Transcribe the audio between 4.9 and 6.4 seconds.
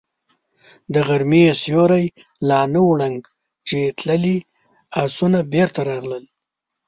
آسونه بېرته راغلل.